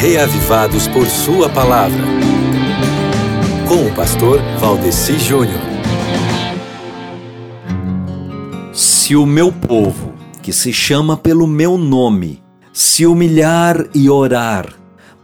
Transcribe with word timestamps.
reavivados 0.00 0.86
por 0.86 1.08
Sua 1.08 1.48
palavra. 1.48 2.04
Com 3.66 3.84
o 3.84 3.94
pastor 3.96 4.40
Valdeci 4.60 5.18
Júnior. 5.18 5.60
Se 8.72 9.16
o 9.16 9.26
meu 9.26 9.50
povo, 9.50 10.14
que 10.40 10.52
se 10.52 10.72
chama 10.72 11.16
pelo 11.16 11.48
meu 11.48 11.76
nome, 11.76 12.40
se 12.72 13.06
humilhar 13.06 13.88
e 13.92 14.08
orar, 14.08 14.72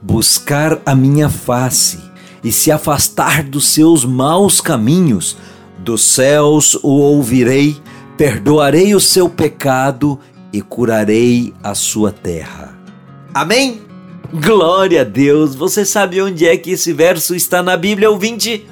buscar 0.03 0.81
a 0.85 0.93
minha 0.93 1.31
face 1.31 2.01
e 2.43 2.51
se 2.51 2.73
afastar 2.73 3.45
dos 3.45 3.67
seus 3.67 4.05
maus 4.05 4.61
caminhos, 4.61 5.37
dos 5.79 6.03
céus 6.03 6.75
o 6.83 6.89
ouvirei, 6.89 7.77
perdoarei 8.17 8.93
o 8.93 9.01
seu 9.01 9.29
pecado 9.29 10.19
e 10.53 10.61
curarei 10.61 11.55
a 11.63 11.77
sua 11.77 12.11
terra. 12.11 12.77
Amém? 13.33 13.84
Glória 14.35 15.03
a 15.03 15.05
Deus! 15.05 15.55
Você 15.55 15.85
sabe 15.85 16.21
onde 16.21 16.45
é 16.45 16.57
que 16.57 16.73
esse 16.73 16.93
verso 16.93 17.37
está 17.37 17.63
na 17.63 17.77
Bíblia, 17.77 18.11
ouvinte? 18.11 18.67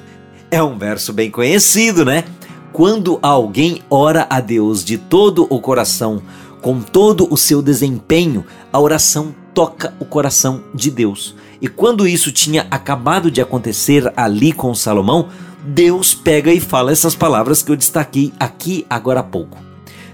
É 0.51 0.61
um 0.61 0.77
verso 0.77 1.13
bem 1.13 1.31
conhecido, 1.31 2.03
né? 2.03 2.25
Quando 2.73 3.17
alguém 3.21 3.81
ora 3.89 4.27
a 4.29 4.41
Deus 4.41 4.83
de 4.83 4.97
todo 4.97 5.47
o 5.49 5.61
coração, 5.61 6.21
com 6.61 6.81
todo 6.81 7.33
o 7.33 7.37
seu 7.37 7.61
desempenho, 7.61 8.45
a 8.73 8.79
oração 8.81 9.33
toca 9.53 9.93
o 10.01 10.05
coração 10.05 10.65
de 10.75 10.91
Deus. 10.91 11.33
E 11.61 11.69
quando 11.69 12.05
isso 12.05 12.29
tinha 12.29 12.67
acabado 12.69 13.31
de 13.31 13.39
acontecer 13.39 14.11
ali 14.17 14.51
com 14.51 14.75
Salomão, 14.75 15.29
Deus 15.65 16.13
pega 16.13 16.51
e 16.51 16.59
fala 16.59 16.91
essas 16.91 17.15
palavras 17.15 17.63
que 17.63 17.71
eu 17.71 17.77
destaquei 17.77 18.33
aqui 18.37 18.85
agora 18.89 19.21
há 19.21 19.23
pouco. 19.23 19.72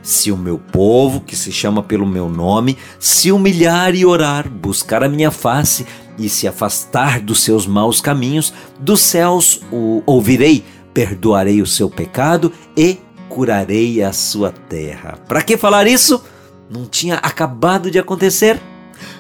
Se 0.10 0.32
o 0.32 0.38
meu 0.38 0.58
povo, 0.58 1.22
que 1.22 1.36
se 1.36 1.52
chama 1.52 1.84
pelo 1.84 2.04
meu 2.04 2.28
nome, 2.28 2.80
se 2.98 3.32
humilhar 3.32 3.94
e 3.94 4.04
orar, 4.04 4.50
buscar 4.50 5.04
a 5.04 5.08
minha 5.08 5.30
face 5.30 5.86
e 6.18 6.28
se 6.28 6.48
afastar 6.48 7.20
dos 7.20 7.42
seus 7.44 7.68
maus 7.68 8.02
caminhos, 8.02 8.52
dos 8.80 9.02
céus 9.02 9.62
o 9.72 10.02
ouvirei, 10.08 10.66
perdoarei 10.96 11.62
o 11.62 11.68
seu 11.68 11.92
pecado 11.92 12.52
e 12.76 12.98
curarei 13.30 14.02
a 14.02 14.12
sua 14.12 14.52
terra. 14.52 15.16
Para 15.28 15.44
que 15.44 15.56
falar 15.56 15.86
isso? 15.86 16.24
Não 16.68 16.88
tinha 16.88 17.18
acabado 17.18 17.92
de 17.92 18.00
acontecer? 18.00 18.60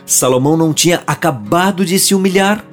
Salomão 0.07 0.57
não 0.57 0.73
tinha 0.73 1.03
acabado 1.05 1.85
de 1.85 1.99
se 1.99 2.15
humilhar? 2.15 2.65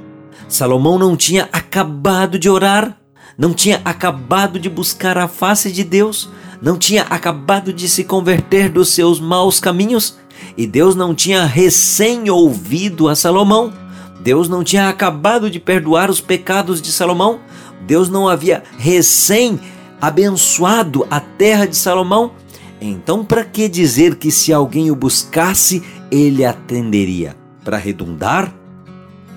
Salomão 0.49 0.99
não 0.99 1.19
tinha 1.19 1.51
acabado 1.53 2.39
de 2.39 2.49
orar? 2.49 2.97
Não 3.37 3.53
tinha 3.53 3.83
acabado 3.85 4.59
de 4.59 4.71
buscar 4.71 5.19
a 5.19 5.29
face 5.29 5.71
de 5.71 5.85
Deus? 5.85 6.31
Não 6.61 6.79
tinha 6.79 7.03
acabado 7.03 7.73
de 7.73 7.89
se 7.89 8.05
converter 8.05 8.69
dos 8.69 8.91
seus 8.91 9.21
maus 9.21 9.61
caminhos? 9.61 10.17
E 10.57 10.67
Deus 10.67 10.95
não 10.95 11.15
tinha 11.15 11.45
recém 11.45 12.31
ouvido 12.31 13.09
a 13.09 13.15
Salomão? 13.15 13.73
Deus 14.21 14.49
não 14.49 14.65
tinha 14.65 14.89
acabado 14.89 15.51
de 15.51 15.61
perdoar 15.61 16.11
os 16.11 16.21
pecados 16.21 16.81
de 16.81 16.91
Salomão? 16.91 17.41
Deus 17.87 18.09
não 18.09 18.29
havia 18.29 18.63
recém 18.79 19.61
abençoado 20.01 21.07
a 21.11 21.21
terra 21.21 21.67
de 21.67 21.77
Salomão? 21.77 22.33
Então, 22.81 23.25
para 23.25 23.45
que 23.45 23.69
dizer 23.69 24.17
que 24.17 24.31
se 24.31 24.53
alguém 24.53 24.91
o 24.91 24.97
buscasse, 24.97 25.83
ele 26.11 26.45
atenderia? 26.45 27.37
Para 27.65 27.77
redundar? 27.77 28.53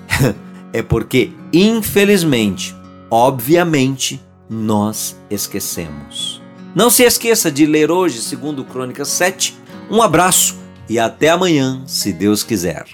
é 0.72 0.82
porque, 0.82 1.32
infelizmente, 1.52 2.74
obviamente, 3.10 4.20
nós 4.48 5.16
esquecemos. 5.30 6.42
Não 6.74 6.88
se 6.88 7.02
esqueça 7.02 7.50
de 7.50 7.66
ler 7.66 7.90
hoje, 7.90 8.20
segundo 8.20 8.64
Crônicas 8.64 9.08
7. 9.08 9.58
Um 9.90 10.00
abraço 10.00 10.56
e 10.88 11.00
até 11.00 11.28
amanhã, 11.28 11.82
se 11.84 12.12
Deus 12.12 12.44
quiser. 12.44 12.86